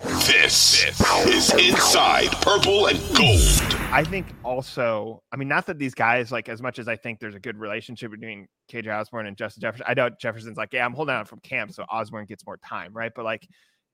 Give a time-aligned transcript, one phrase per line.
[0.00, 0.84] This
[1.26, 3.74] is Inside Purple and Gold.
[3.90, 7.18] I think also, I mean, not that these guys, like, as much as I think
[7.18, 10.84] there's a good relationship between KJ Osborn and Justin Jefferson, I know Jefferson's like, yeah,
[10.84, 13.10] I'm holding out from camp, so Osborn gets more time, right?
[13.12, 13.48] But like,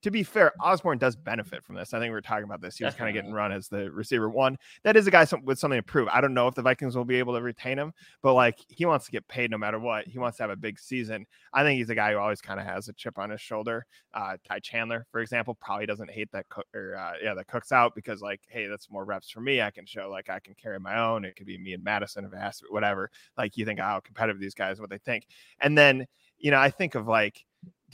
[0.04, 1.94] to be fair, Osborn does benefit from this.
[1.94, 2.76] I think we were talking about this.
[2.76, 4.58] He was kind of getting run as the receiver one.
[4.82, 6.08] That is a guy with something to prove.
[6.12, 8.84] I don't know if the Vikings will be able to retain him, but like he
[8.84, 10.06] wants to get paid no matter what.
[10.06, 11.24] He wants to have a big season.
[11.54, 13.86] I think he's a guy who always kind of has a chip on his shoulder.
[14.12, 17.72] Uh, Ty Chandler, for example, probably doesn't hate that cook or uh, yeah, that cooks
[17.72, 19.62] out because like, hey, that's more reps for me.
[19.62, 21.24] I can show like I can carry my own.
[21.24, 23.10] It could be me and Mattison if asked, whatever.
[23.38, 25.26] Like you think how competitive these guys, what they think,
[25.60, 27.42] and then you know I think of like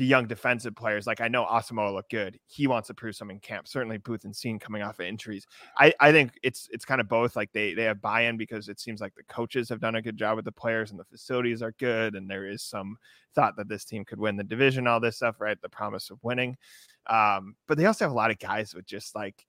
[0.01, 1.07] the young defensive players.
[1.07, 2.41] Like I know Asamoah looked good.
[2.47, 3.69] He wants to prove something in camp.
[3.69, 5.47] Certainly Booth and Cine coming off of injuries.
[5.77, 7.37] I, I think it's it's kind of both.
[7.37, 10.17] Like they they have buy-in because it seems like the coaches have done a good
[10.17, 12.15] job with the players and the facilities are good.
[12.15, 12.97] And there is some
[13.35, 15.61] thought that this team could win the division, all this stuff, right?
[15.61, 16.57] The promise of winning.
[17.07, 19.45] Um, but they also have a lot of guys with just like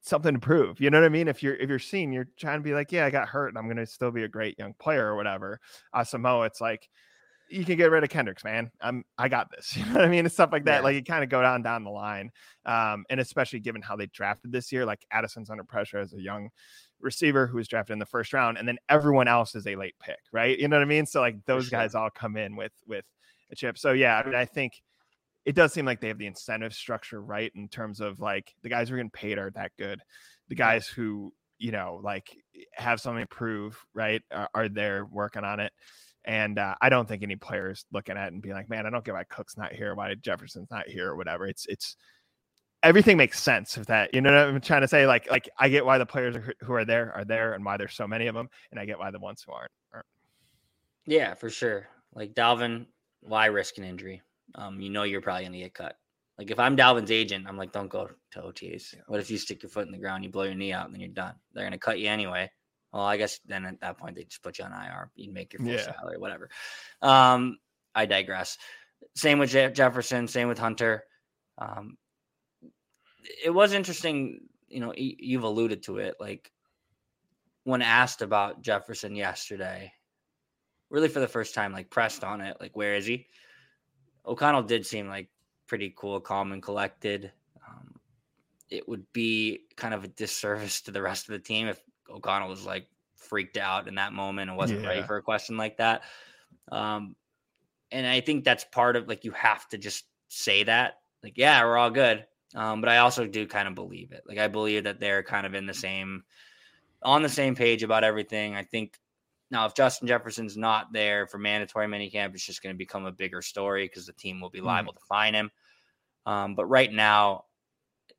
[0.00, 0.80] something to prove.
[0.80, 1.26] You know what I mean?
[1.26, 3.58] If you're if you're seeing, you're trying to be like, yeah, I got hurt and
[3.58, 5.58] I'm gonna still be a great young player or whatever.
[5.92, 6.88] Asamoah, it's like
[7.50, 8.70] you can get rid of Kendricks, man.
[8.80, 9.76] I'm I got this.
[9.76, 10.26] You know what I mean?
[10.26, 10.78] It's stuff like that.
[10.78, 10.80] Yeah.
[10.80, 12.30] Like you kind of go down down the line.
[12.64, 16.20] Um, and especially given how they drafted this year, like Addison's under pressure as a
[16.20, 16.50] young
[17.00, 19.94] receiver who was drafted in the first round, and then everyone else is a late
[20.00, 20.58] pick, right?
[20.58, 21.06] You know what I mean?
[21.06, 21.78] So like those sure.
[21.78, 23.04] guys all come in with with
[23.50, 23.78] a chip.
[23.78, 24.74] So yeah, I mean, I think
[25.44, 28.68] it does seem like they have the incentive structure right in terms of like the
[28.68, 30.00] guys who are getting paid are that good.
[30.48, 32.36] The guys who, you know, like
[32.72, 35.72] have something to prove, right, are, are there working on it.
[36.24, 38.90] And uh, I don't think any players looking at it and being like, man, I
[38.90, 41.46] don't get why Cook's not here, why Jefferson's not here, or whatever.
[41.46, 41.96] It's it's
[42.82, 45.06] everything makes sense if that you know what I'm trying to say.
[45.06, 47.76] Like like I get why the players are, who are there are there and why
[47.76, 50.06] there's so many of them, and I get why the ones who aren't aren't.
[51.06, 51.88] Yeah, for sure.
[52.14, 52.86] Like Dalvin,
[53.20, 54.22] why risk an injury?
[54.54, 55.96] Um, you know you're probably gonna get cut.
[56.38, 58.94] Like if I'm Dalvin's agent, I'm like, don't go to OTAs.
[59.06, 60.94] What if you stick your foot in the ground, you blow your knee out, and
[60.94, 61.34] then you're done?
[61.52, 62.50] They're gonna cut you anyway.
[62.92, 65.10] Well, I guess then at that point they just put you on IR.
[65.14, 65.92] You make your full yeah.
[65.92, 66.50] salary, whatever.
[67.02, 67.58] Um,
[67.94, 68.58] I digress.
[69.14, 70.26] Same with Je- Jefferson.
[70.26, 71.04] Same with Hunter.
[71.58, 71.96] Um,
[73.44, 74.40] it was interesting.
[74.68, 76.16] You know, you've alluded to it.
[76.18, 76.50] Like
[77.64, 79.92] when asked about Jefferson yesterday,
[80.90, 83.26] really for the first time, like pressed on it, like where is he?
[84.26, 85.28] O'Connell did seem like
[85.66, 87.32] pretty cool, calm, and collected.
[87.66, 87.94] Um,
[88.68, 91.80] it would be kind of a disservice to the rest of the team if
[92.10, 94.88] O'Connell was like freaked out in that moment and wasn't yeah.
[94.88, 96.02] ready for a question like that.
[96.72, 97.14] Um,
[97.92, 101.62] and I think that's part of like you have to just say that, like, yeah,
[101.64, 102.24] we're all good.
[102.54, 104.22] Um, but I also do kind of believe it.
[104.26, 106.24] Like I believe that they're kind of in the same
[107.02, 108.54] on the same page about everything.
[108.54, 108.98] I think
[109.50, 113.12] now if Justin Jefferson's not there for mandatory minicamp, it's just going to become a
[113.12, 114.96] bigger story because the team will be liable mm.
[114.96, 115.50] to fine him.
[116.26, 117.44] Um, but right now,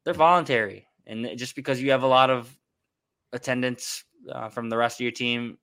[0.04, 2.58] they're voluntary, and just because you have a lot of
[3.34, 5.58] attendance uh, from the rest of your team.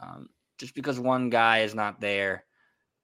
[0.00, 0.28] Um,
[0.58, 2.44] just because one guy is not there,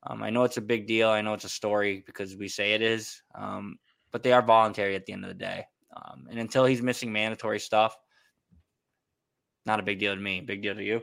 [0.04, 1.08] um, I know it's a big deal.
[1.08, 3.78] I know it's a story because we say it is, um,
[4.12, 5.64] but they are voluntary at the end of the day.
[5.96, 7.96] Um, and until he's missing mandatory stuff,
[9.66, 10.40] not a big deal to me.
[10.40, 11.02] Big deal to you?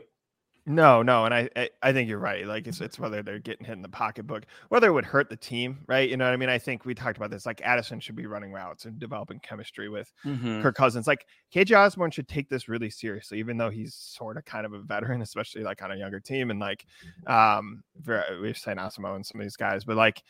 [0.68, 2.44] No, no, and I, I, I think you're right.
[2.44, 5.36] Like it's it's whether they're getting hit in the pocketbook, whether it would hurt the
[5.36, 6.10] team, right?
[6.10, 6.48] You know what I mean?
[6.48, 7.46] I think we talked about this.
[7.46, 10.62] Like Addison should be running routes and developing chemistry with mm-hmm.
[10.62, 11.06] Kirk Cousins.
[11.06, 14.72] Like KJ Osborn should take this really seriously, even though he's sort of kind of
[14.72, 16.50] a veteran, especially like on a younger team.
[16.50, 16.84] And like
[17.28, 17.84] um
[18.42, 20.20] we've seen Asamoah and some of these guys, but like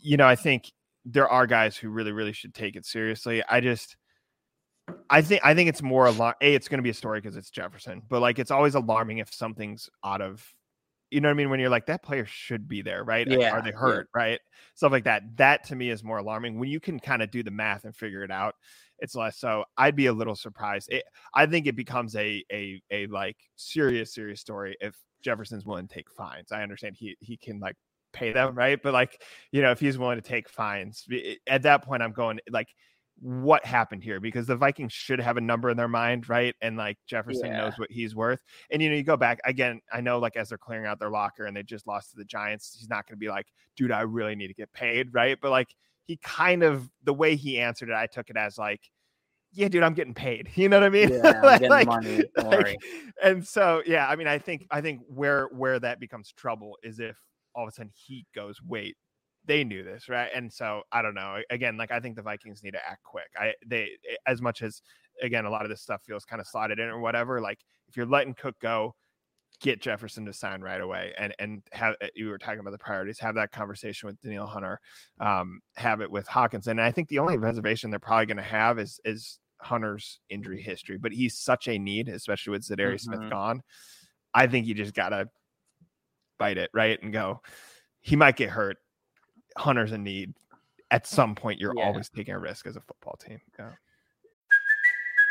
[0.00, 0.72] you know, I think
[1.04, 3.40] there are guys who really, really should take it seriously.
[3.48, 3.96] I just
[5.10, 6.34] I think I think it's more alarm.
[6.40, 9.18] A, it's going to be a story because it's Jefferson, but like it's always alarming
[9.18, 10.44] if something's out of,
[11.10, 11.50] you know what I mean?
[11.50, 13.26] When you're like that player should be there, right?
[13.26, 13.50] Yeah.
[13.50, 14.20] Are they hurt, yeah.
[14.20, 14.40] right?
[14.74, 15.22] Stuff like that.
[15.36, 16.58] That to me is more alarming.
[16.58, 18.54] When you can kind of do the math and figure it out,
[18.98, 19.38] it's less.
[19.38, 20.92] So I'd be a little surprised.
[20.92, 21.04] It,
[21.34, 25.94] I think it becomes a a a like serious serious story if Jefferson's willing to
[25.94, 26.52] take fines.
[26.52, 27.76] I understand he he can like
[28.12, 28.80] pay them, right?
[28.82, 29.22] But like
[29.52, 31.06] you know if he's willing to take fines
[31.46, 32.68] at that point, I'm going like
[33.20, 36.54] what happened here because the Vikings should have a number in their mind, right?
[36.60, 37.56] And like Jefferson Yeah.
[37.58, 38.42] knows what he's worth.
[38.70, 39.80] And you know, you go back again.
[39.92, 42.24] I know, like as they're clearing out their locker and they just lost to the
[42.26, 43.46] Giants, he's not going to be like,
[43.76, 45.38] "Dude, I really need to get paid," right?
[45.40, 45.74] But like
[46.06, 48.82] he kind of the way he answered it, I took it as like,
[49.52, 51.08] "Yeah, dude, I'm getting paid." You know what I mean?
[51.08, 52.76] Yeah, I'm getting money, don't like-
[53.24, 57.00] and so yeah, I mean, I think I think where where that becomes trouble is
[57.00, 57.16] if
[57.54, 58.94] all of a sudden he goes, "Wait."
[59.46, 60.28] They knew this, right?
[60.34, 61.40] And so I don't know.
[61.50, 63.28] Again, like I think the Vikings need to act quick.
[63.38, 63.90] I they
[64.26, 64.82] as much as
[65.22, 67.40] again a lot of this stuff feels kind of slotted in or whatever.
[67.40, 68.94] Like if you're letting Cook go,
[69.60, 72.78] get Jefferson to sign right away and and have uh, you were talking about the
[72.78, 73.18] priorities.
[73.20, 74.80] Have that conversation with Danielle Hunter.
[75.20, 76.72] Um, have it with Hockenson.
[76.72, 80.60] And I think the only reservation they're probably going to have is is Hunter's injury
[80.60, 80.98] history.
[80.98, 83.30] But he's such a need, especially with Za'Darius Smith Mhm.
[83.30, 83.62] gone.
[84.34, 85.28] I think you just gotta
[86.38, 87.40] bite it right and go.
[88.00, 88.76] He might get hurt.
[89.56, 90.34] Hunter's in need.
[90.90, 91.84] At some point, you're Yeah.
[91.86, 93.40] always taking a risk as a football team.
[93.58, 93.70] Yeah.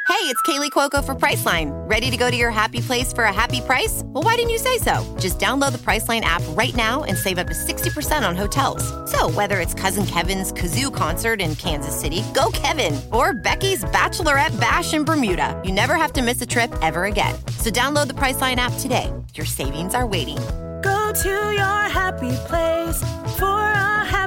[0.08, 1.72] Hey, it's Kaley Cuoco for Priceline.
[1.90, 4.02] Ready to go to your happy place for a happy price?
[4.06, 5.04] Well, why didn't you say so?
[5.20, 8.84] Just download the Priceline app right now and save up to 60% on hotels.
[9.12, 14.58] So, whether it's Cousin Kevin's Kazoo concert in Kansas City, go Kevin, or Becky's Bachelorette
[14.60, 17.34] Bash in Bermuda, you never have to miss a trip ever again.
[17.58, 19.12] So, download the Priceline app today.
[19.34, 20.38] Your savings are waiting.
[20.84, 22.98] Go to your happy place
[23.40, 23.65] for a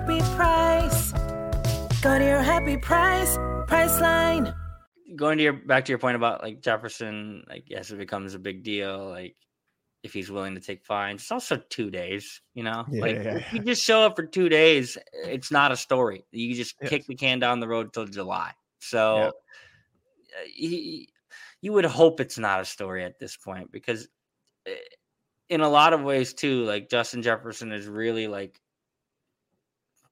[0.09, 1.13] happy price.
[2.01, 4.55] Go to your happy price, Priceline.
[5.17, 8.39] going to your back to your point about like Jefferson, like yes, it becomes a
[8.39, 9.09] big deal.
[9.09, 9.37] Like
[10.03, 12.41] if he's willing to take fines, it's also two days.
[12.55, 15.73] You know, Yeah, like yeah, if you just show up for two days, it's not
[15.73, 16.25] a story.
[16.33, 16.91] You just Yes.
[16.91, 18.53] kick the can down the road till July.
[18.81, 19.27] So Yeah.
[19.29, 21.09] uh, he,
[21.61, 24.09] you would hope it's not a story at this point because
[24.67, 24.75] eh,
[25.51, 28.61] in a lot of ways too, like Justin Jefferson is really like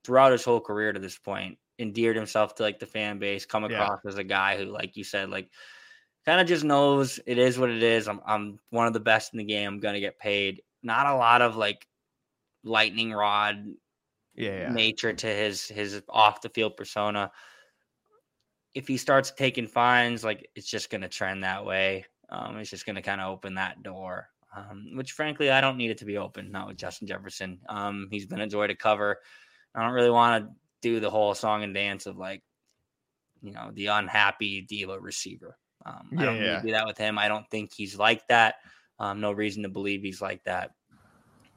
[0.06, 3.64] throughout his whole career to this point endeared himself to like the fan base come
[3.69, 3.82] Yeah.
[3.82, 5.50] across as a guy who like you said like
[6.25, 9.35] kind of just knows it is what it is I'm, I'm one of the best
[9.35, 11.87] in the game i'm gonna get paid not a lot of like
[12.64, 13.67] lightning rod
[14.35, 14.58] Yeah.
[14.58, 14.73] yeah.
[14.73, 17.31] nature to his his off the field persona
[18.75, 22.70] if he starts taking fines like it's just going to trend that way um it's
[22.70, 25.99] just going to kind of open that door um which frankly i don't need it
[25.99, 29.19] to be open not with justin jefferson um he's been a joy to cover
[29.76, 30.50] i don't really want to
[30.82, 32.43] do the whole song and dance of like
[33.43, 36.61] you know the unhappy diva receiver um i don't need yeah.
[36.61, 38.56] to do that with him i don't think he's like that
[38.99, 40.73] um no reason to believe he's like that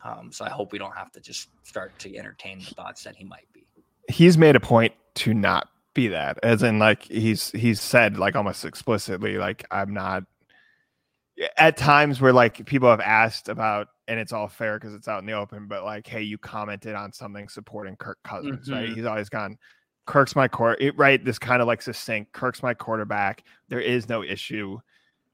[0.04, 3.16] um, so I hope we don't have to just start to entertain the thoughts that
[3.16, 3.66] he might be.
[4.08, 8.36] he's made a point to not be that as in like he's he's said like
[8.36, 10.24] almost explicitly like i'm not
[11.58, 15.20] at times where like people have asked about and it's all fair because it's out
[15.20, 18.96] in the open but like hey you commented on something supporting kirk cousins right Mhm.
[18.96, 19.58] he's always gone
[20.06, 24.10] kirk's my court it, right this kind of like succinct kirk's my quarterback there is
[24.10, 24.78] no issue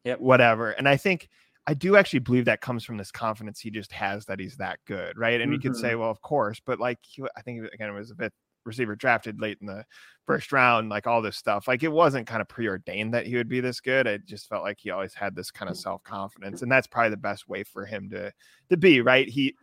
[0.03, 0.19] Yep.
[0.19, 1.29] whatever and i think
[1.67, 4.77] I do actually believe that comes from this confidence he just has that he's that
[4.85, 5.41] good, right?
[5.41, 8.11] And you could say, well, of course, but like he, I think again it was
[8.11, 8.31] a bit
[8.65, 9.81] receiver drafted late in the hmm.
[10.25, 11.67] first round, like all this stuff.
[11.67, 14.07] Like it wasn't kind of preordained that he would be this good.
[14.07, 15.81] It just felt like he always had this kind of hmm.
[15.81, 18.31] self confidence, and that's probably the best way for him to
[18.69, 19.27] to be, right?
[19.27, 19.55] He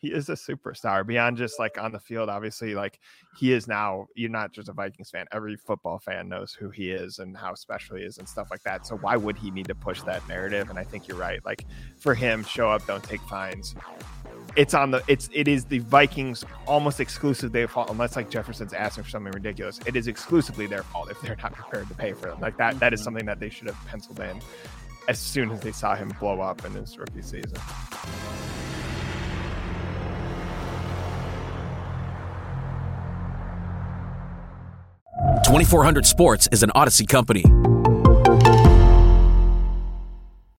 [0.00, 2.30] he is a superstar beyond just like on the field.
[2.30, 2.98] Obviously, like
[3.36, 4.06] he is now.
[4.14, 5.26] You're not just a Vikings fan.
[5.30, 8.62] Every football fan knows who he is and how special he is and stuff like
[8.62, 8.86] that.
[8.86, 10.70] So why would he need to push that narrative?
[10.70, 11.44] And I think you're right.
[11.44, 11.66] Like
[11.98, 13.74] for him, show up, don't take fines.
[14.56, 15.02] It's on the.
[15.06, 19.32] It's it is the Vikings almost exclusive their fault unless like Jefferson's asking for something
[19.32, 19.78] ridiculous.
[19.86, 22.40] It is exclusively their fault if they're not prepared to pay for them.
[22.40, 22.78] Like that.
[22.80, 24.40] That is something that they should have penciled in
[25.08, 27.58] as soon as they saw him blow up in his rookie season.
[35.44, 37.42] 2400 Sports is an Audacy company.